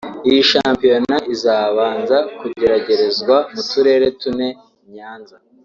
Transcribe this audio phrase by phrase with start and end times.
[0.27, 4.47] Iyi shampiyona izabanza kugeragerezwa mu turere tune
[4.93, 5.35] Nyanza